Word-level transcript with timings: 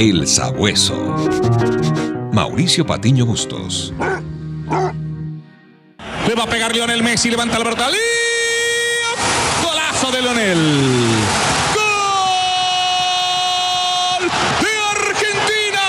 El 0.00 0.28
Sabueso. 0.28 0.94
Mauricio 2.32 2.86
Patiño 2.86 3.26
Bustos. 3.26 3.92
Le 3.98 4.06
va 6.36 6.44
a 6.44 6.46
pegar 6.46 6.72
Lionel 6.72 7.02
Messi, 7.02 7.28
levanta 7.28 7.58
la 7.58 7.64
pelota. 7.64 7.88
Golazo 9.60 10.12
de 10.12 10.22
Lionel. 10.22 10.58
¡Gol 11.74 11.88
de 14.60 14.68
Argentina! 15.00 15.80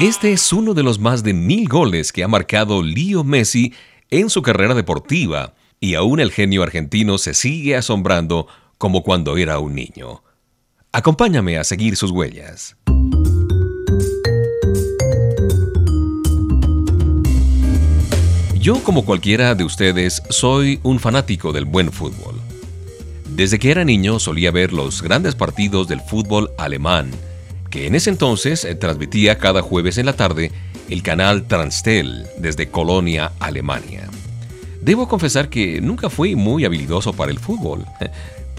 Este 0.00 0.32
es 0.32 0.52
uno 0.52 0.74
de 0.74 0.82
los 0.82 0.98
más 0.98 1.22
de 1.22 1.32
mil 1.32 1.66
goles 1.66 2.12
que 2.12 2.22
ha 2.22 2.28
marcado 2.28 2.82
Leo 2.82 3.24
Messi 3.24 3.72
en 4.10 4.28
su 4.28 4.42
carrera 4.42 4.74
deportiva, 4.74 5.54
y 5.80 5.94
aún 5.94 6.20
el 6.20 6.30
genio 6.30 6.62
argentino 6.62 7.16
se 7.16 7.32
sigue 7.32 7.74
asombrando 7.74 8.48
como 8.76 9.02
cuando 9.02 9.38
era 9.38 9.58
un 9.60 9.74
niño. 9.74 10.22
Acompáñame 10.92 11.56
a 11.56 11.62
seguir 11.62 11.94
sus 11.94 12.10
huellas. 12.10 12.76
Yo, 18.58 18.82
como 18.82 19.04
cualquiera 19.04 19.54
de 19.54 19.62
ustedes, 19.62 20.20
soy 20.30 20.80
un 20.82 20.98
fanático 20.98 21.52
del 21.52 21.64
buen 21.64 21.92
fútbol. 21.92 22.40
Desde 23.28 23.60
que 23.60 23.70
era 23.70 23.84
niño 23.84 24.18
solía 24.18 24.50
ver 24.50 24.72
los 24.72 25.00
grandes 25.00 25.36
partidos 25.36 25.86
del 25.86 26.00
fútbol 26.00 26.50
alemán, 26.58 27.12
que 27.70 27.86
en 27.86 27.94
ese 27.94 28.10
entonces 28.10 28.64
eh, 28.64 28.74
transmitía 28.74 29.38
cada 29.38 29.62
jueves 29.62 29.96
en 29.96 30.06
la 30.06 30.14
tarde 30.14 30.50
el 30.88 31.04
canal 31.04 31.46
Transtel 31.46 32.26
desde 32.36 32.68
Colonia, 32.68 33.30
Alemania. 33.38 34.08
Debo 34.82 35.06
confesar 35.06 35.50
que 35.50 35.80
nunca 35.80 36.10
fui 36.10 36.34
muy 36.34 36.64
habilidoso 36.64 37.12
para 37.12 37.30
el 37.30 37.38
fútbol, 37.38 37.86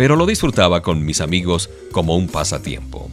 pero 0.01 0.15
lo 0.15 0.25
disfrutaba 0.25 0.81
con 0.81 1.05
mis 1.05 1.21
amigos 1.21 1.69
como 1.91 2.15
un 2.15 2.27
pasatiempo. 2.27 3.11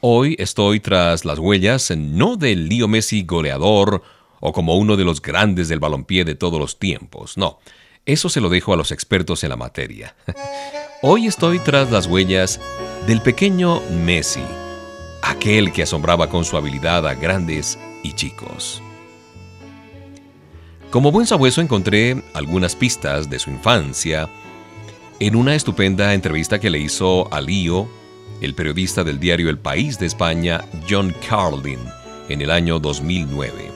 Hoy 0.00 0.34
estoy 0.40 0.80
tras 0.80 1.24
las 1.24 1.38
huellas 1.38 1.92
no 1.96 2.34
del 2.34 2.68
Leo 2.68 2.88
Messi 2.88 3.22
goleador 3.22 4.02
o 4.40 4.52
como 4.52 4.76
uno 4.76 4.96
de 4.96 5.04
los 5.04 5.22
grandes 5.22 5.68
del 5.68 5.78
balompié 5.78 6.24
de 6.24 6.34
todos 6.34 6.58
los 6.58 6.80
tiempos, 6.80 7.36
no. 7.36 7.60
Eso 8.06 8.28
se 8.28 8.40
lo 8.40 8.48
dejo 8.48 8.72
a 8.72 8.76
los 8.76 8.90
expertos 8.90 9.44
en 9.44 9.50
la 9.50 9.56
materia. 9.56 10.16
Hoy 11.02 11.28
estoy 11.28 11.60
tras 11.60 11.92
las 11.92 12.08
huellas 12.08 12.60
del 13.06 13.20
pequeño 13.20 13.80
Messi, 14.04 14.42
aquel 15.22 15.72
que 15.72 15.84
asombraba 15.84 16.28
con 16.28 16.44
su 16.44 16.56
habilidad 16.56 17.06
a 17.06 17.14
grandes 17.14 17.78
y 18.02 18.14
chicos. 18.14 18.82
Como 20.90 21.12
buen 21.12 21.28
sabueso 21.28 21.60
encontré 21.60 22.20
algunas 22.34 22.74
pistas 22.74 23.30
de 23.30 23.38
su 23.38 23.50
infancia, 23.50 24.28
en 25.18 25.34
una 25.34 25.54
estupenda 25.54 26.12
entrevista 26.12 26.58
que 26.58 26.70
le 26.70 26.78
hizo 26.78 27.32
a 27.32 27.40
Lío, 27.40 27.88
el 28.40 28.54
periodista 28.54 29.02
del 29.02 29.18
diario 29.18 29.48
El 29.48 29.58
País 29.58 29.98
de 29.98 30.06
España, 30.06 30.64
John 30.88 31.14
Carlin, 31.26 31.80
en 32.28 32.42
el 32.42 32.50
año 32.50 32.78
2009. 32.78 33.70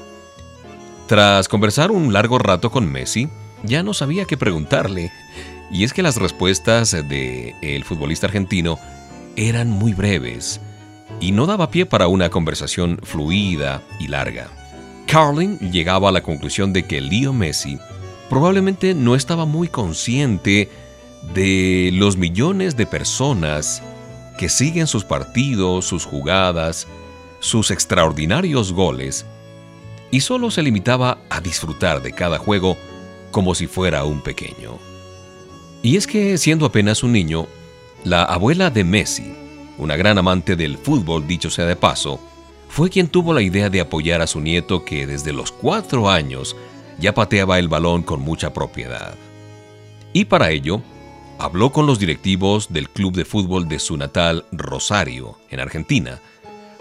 Tras 1.06 1.48
conversar 1.48 1.90
un 1.90 2.12
largo 2.12 2.38
rato 2.38 2.70
con 2.70 2.90
Messi, 2.90 3.28
ya 3.62 3.82
no 3.82 3.94
sabía 3.94 4.26
qué 4.26 4.36
preguntarle, 4.36 5.10
y 5.70 5.84
es 5.84 5.92
que 5.92 6.02
las 6.02 6.16
respuestas 6.16 6.90
de 6.90 7.54
el 7.62 7.84
futbolista 7.84 8.26
argentino 8.26 8.78
eran 9.36 9.70
muy 9.70 9.94
breves 9.94 10.60
y 11.20 11.32
no 11.32 11.46
daba 11.46 11.70
pie 11.70 11.86
para 11.86 12.08
una 12.08 12.28
conversación 12.28 13.00
fluida 13.02 13.82
y 13.98 14.08
larga. 14.08 14.48
Carlin 15.06 15.58
llegaba 15.58 16.10
a 16.10 16.12
la 16.12 16.22
conclusión 16.22 16.72
de 16.72 16.84
que 16.84 17.00
Leo 17.00 17.32
Messi 17.32 17.78
probablemente 18.28 18.94
no 18.94 19.14
estaba 19.14 19.46
muy 19.46 19.68
consciente 19.68 20.68
de 21.34 21.90
los 21.92 22.16
millones 22.16 22.76
de 22.76 22.86
personas 22.86 23.82
que 24.38 24.48
siguen 24.48 24.86
sus 24.86 25.04
partidos, 25.04 25.84
sus 25.84 26.04
jugadas, 26.04 26.86
sus 27.40 27.70
extraordinarios 27.70 28.72
goles, 28.72 29.26
y 30.10 30.20
solo 30.20 30.50
se 30.50 30.62
limitaba 30.62 31.18
a 31.28 31.40
disfrutar 31.40 32.02
de 32.02 32.12
cada 32.12 32.38
juego 32.38 32.76
como 33.30 33.54
si 33.54 33.66
fuera 33.66 34.04
un 34.04 34.22
pequeño. 34.22 34.78
Y 35.82 35.96
es 35.96 36.06
que, 36.06 36.36
siendo 36.36 36.66
apenas 36.66 37.02
un 37.02 37.12
niño, 37.12 37.46
la 38.04 38.24
abuela 38.24 38.70
de 38.70 38.84
Messi, 38.84 39.34
una 39.78 39.96
gran 39.96 40.18
amante 40.18 40.56
del 40.56 40.78
fútbol, 40.78 41.26
dicho 41.26 41.48
sea 41.50 41.66
de 41.66 41.76
paso, 41.76 42.20
fue 42.68 42.90
quien 42.90 43.08
tuvo 43.08 43.32
la 43.32 43.42
idea 43.42 43.70
de 43.70 43.80
apoyar 43.80 44.20
a 44.20 44.26
su 44.26 44.40
nieto 44.40 44.84
que 44.84 45.06
desde 45.06 45.32
los 45.32 45.52
cuatro 45.52 46.08
años 46.08 46.56
ya 46.98 47.14
pateaba 47.14 47.58
el 47.58 47.68
balón 47.68 48.02
con 48.02 48.20
mucha 48.20 48.52
propiedad. 48.52 49.14
Y 50.12 50.26
para 50.26 50.50
ello, 50.50 50.82
habló 51.40 51.72
con 51.72 51.86
los 51.86 51.98
directivos 51.98 52.70
del 52.70 52.90
club 52.90 53.14
de 53.14 53.24
fútbol 53.24 53.66
de 53.66 53.78
su 53.78 53.96
natal 53.96 54.44
Rosario, 54.52 55.38
en 55.48 55.60
Argentina, 55.60 56.20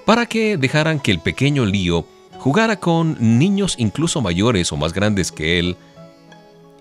para 0.05 0.25
que 0.25 0.57
dejaran 0.57 0.99
que 0.99 1.11
el 1.11 1.19
pequeño 1.19 1.65
Lío 1.65 2.05
jugara 2.39 2.77
con 2.77 3.15
niños 3.39 3.75
incluso 3.77 4.21
mayores 4.21 4.71
o 4.73 4.77
más 4.77 4.91
grandes 4.91 5.31
que 5.31 5.59
él. 5.59 5.77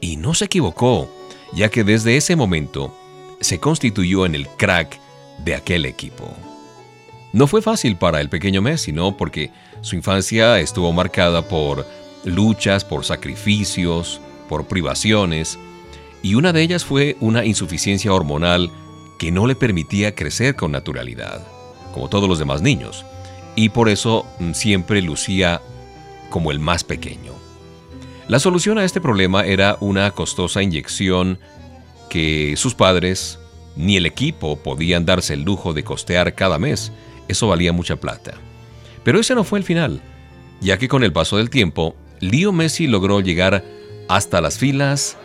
Y 0.00 0.16
no 0.16 0.34
se 0.34 0.46
equivocó, 0.46 1.08
ya 1.52 1.68
que 1.68 1.84
desde 1.84 2.16
ese 2.16 2.34
momento 2.34 2.92
se 3.40 3.60
constituyó 3.60 4.26
en 4.26 4.34
el 4.34 4.48
crack 4.48 4.98
de 5.44 5.54
aquel 5.54 5.86
equipo. 5.86 6.28
No 7.32 7.46
fue 7.46 7.62
fácil 7.62 7.96
para 7.96 8.20
el 8.20 8.28
pequeño 8.28 8.60
Messi, 8.60 8.90
¿no? 8.90 9.16
Porque 9.16 9.52
su 9.82 9.94
infancia 9.94 10.58
estuvo 10.58 10.92
marcada 10.92 11.46
por 11.46 11.86
luchas, 12.24 12.84
por 12.84 13.04
sacrificios, 13.04 14.20
por 14.48 14.66
privaciones, 14.66 15.58
y 16.22 16.34
una 16.34 16.52
de 16.52 16.62
ellas 16.62 16.84
fue 16.84 17.16
una 17.20 17.44
insuficiencia 17.44 18.12
hormonal 18.12 18.70
que 19.18 19.30
no 19.30 19.46
le 19.46 19.54
permitía 19.54 20.14
crecer 20.14 20.56
con 20.56 20.72
naturalidad, 20.72 21.46
como 21.92 22.08
todos 22.08 22.28
los 22.28 22.38
demás 22.38 22.62
niños, 22.62 23.04
y 23.56 23.70
por 23.70 23.88
eso 23.88 24.26
mm, 24.38 24.52
siempre 24.52 25.02
lucía 25.02 25.60
como 26.30 26.50
el 26.50 26.60
más 26.60 26.84
pequeño. 26.84 27.32
La 28.28 28.38
solución 28.38 28.78
a 28.78 28.84
este 28.84 29.00
problema 29.00 29.44
era 29.44 29.76
una 29.80 30.10
costosa 30.10 30.62
inyección 30.62 31.38
que 32.10 32.54
sus 32.56 32.74
padres 32.74 33.38
ni 33.76 33.96
el 33.96 34.06
equipo 34.06 34.56
podían 34.56 35.06
darse 35.06 35.34
el 35.34 35.42
lujo 35.42 35.72
de 35.72 35.84
costear 35.84 36.34
cada 36.34 36.58
mes, 36.58 36.92
eso 37.28 37.48
valía 37.48 37.72
mucha 37.72 37.96
plata. 37.96 38.34
Pero 39.04 39.20
ese 39.20 39.34
no 39.34 39.44
fue 39.44 39.58
el 39.58 39.64
final, 39.64 40.02
ya 40.60 40.78
que 40.78 40.88
con 40.88 41.04
el 41.04 41.12
paso 41.12 41.36
del 41.36 41.48
tiempo, 41.48 41.94
Leo 42.20 42.52
Messi 42.52 42.86
logró 42.86 43.20
llegar 43.20 43.64
hasta 44.08 44.40
las 44.40 44.58
filas 44.58 45.16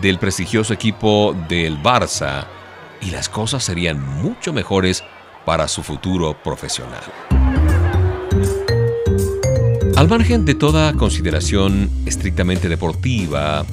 del 0.00 0.18
prestigioso 0.18 0.72
equipo 0.72 1.34
del 1.48 1.82
Barça 1.82 2.46
y 3.00 3.10
las 3.10 3.28
cosas 3.28 3.64
serían 3.64 4.00
mucho 4.00 4.52
mejores 4.52 5.02
para 5.44 5.68
su 5.68 5.82
futuro 5.82 6.36
profesional. 6.42 7.02
Al 9.96 10.08
margen 10.08 10.44
de 10.44 10.54
toda 10.54 10.92
consideración 10.94 11.90
estrictamente 12.06 12.68
deportiva, 12.68 13.64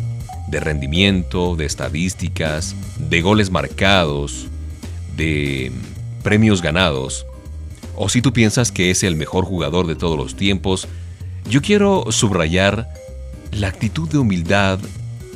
de 0.48 0.60
rendimiento, 0.60 1.56
de 1.56 1.66
estadísticas, 1.66 2.76
de 2.98 3.22
goles 3.22 3.50
marcados, 3.50 4.48
de 5.16 5.72
premios 6.24 6.62
ganados, 6.62 7.26
o 7.96 8.10
si 8.10 8.22
tú 8.22 8.34
piensas 8.34 8.72
que 8.72 8.92
es 8.92 9.04
el 9.04 9.16
mejor 9.16 9.46
jugador 9.46 9.88
de 9.88 9.96
todos 9.96 10.18
los 10.18 10.36
tiempos, 10.36 10.88
yo 11.50 11.62
quiero 11.62 12.12
subrayar 12.12 12.88
la 13.52 13.68
actitud 13.68 14.08
de 14.10 14.18
humildad 14.18 14.80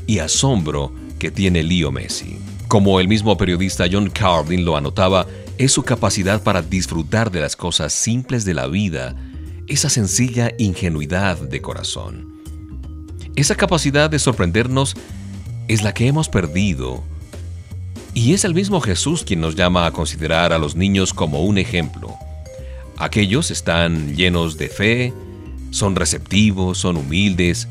y 0.08 0.20
asombro 0.20 0.92
que 1.20 1.32
tiene 1.32 1.64
Leo 1.64 1.92
Messi. 1.92 2.38
Como 2.68 3.00
el 3.00 3.08
mismo 3.08 3.38
periodista 3.38 3.86
John 3.92 4.10
Carlin 4.10 4.66
lo 4.66 4.76
anotaba, 4.76 5.28
es 5.58 5.72
su 5.72 5.84
capacidad 5.84 6.44
para 6.44 6.62
disfrutar 6.62 7.32
de 7.32 7.40
las 7.40 7.56
cosas 7.56 7.94
simples 7.94 8.44
de 8.46 8.54
la 8.54 8.68
vida, 8.68 9.16
esa 9.68 9.90
sencilla 9.90 10.52
ingenuidad 10.58 11.38
de 11.38 11.62
corazón. 11.62 12.36
Esa 13.36 13.56
capacidad 13.56 14.10
de 14.10 14.20
sorprendernos 14.20 14.96
es 15.68 15.84
la 15.84 15.94
que 15.94 16.08
hemos 16.08 16.30
perdido. 16.30 17.04
Y 18.14 18.34
es 18.34 18.46
el 18.46 18.54
mismo 18.54 18.80
Jesús 18.80 19.24
quien 19.24 19.42
nos 19.42 19.56
llama 19.56 19.86
a 19.86 19.92
considerar 19.92 20.54
a 20.54 20.58
los 20.58 20.76
niños 20.76 21.14
como 21.14 21.44
un 21.44 21.58
ejemplo. 21.58 22.16
Aquellos 22.98 23.52
están 23.52 24.16
llenos 24.16 24.58
de 24.58 24.70
fe, 24.70 25.14
son 25.72 25.96
receptivos, 25.96 26.78
son 26.78 26.96
humildes, 26.96 27.68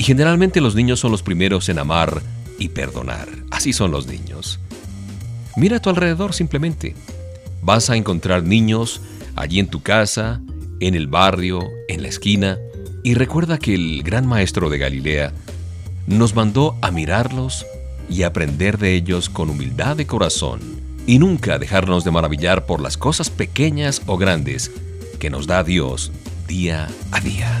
y 0.00 0.02
generalmente 0.02 0.62
los 0.62 0.74
niños 0.74 0.98
son 0.98 1.12
los 1.12 1.22
primeros 1.22 1.68
en 1.68 1.78
amar 1.78 2.22
y 2.58 2.70
perdonar. 2.70 3.28
Así 3.50 3.74
son 3.74 3.90
los 3.90 4.06
niños. 4.06 4.58
Mira 5.56 5.76
a 5.76 5.80
tu 5.82 5.90
alrededor 5.90 6.32
simplemente. 6.32 6.94
Vas 7.60 7.90
a 7.90 7.96
encontrar 7.96 8.42
niños 8.42 9.02
allí 9.36 9.58
en 9.58 9.66
tu 9.66 9.82
casa, 9.82 10.40
en 10.80 10.94
el 10.94 11.06
barrio, 11.06 11.68
en 11.86 12.00
la 12.00 12.08
esquina, 12.08 12.56
y 13.04 13.12
recuerda 13.12 13.58
que 13.58 13.74
el 13.74 14.02
gran 14.02 14.26
maestro 14.26 14.70
de 14.70 14.78
Galilea 14.78 15.34
nos 16.06 16.34
mandó 16.34 16.78
a 16.80 16.90
mirarlos 16.90 17.66
y 18.08 18.22
aprender 18.22 18.78
de 18.78 18.94
ellos 18.94 19.28
con 19.28 19.50
humildad 19.50 19.98
de 19.98 20.06
corazón, 20.06 20.60
y 21.06 21.18
nunca 21.18 21.58
dejarnos 21.58 22.04
de 22.04 22.10
maravillar 22.10 22.64
por 22.64 22.80
las 22.80 22.96
cosas 22.96 23.28
pequeñas 23.28 24.00
o 24.06 24.16
grandes 24.16 24.70
que 25.18 25.28
nos 25.28 25.46
da 25.46 25.62
Dios 25.62 26.10
día 26.48 26.88
a 27.12 27.20
día. 27.20 27.60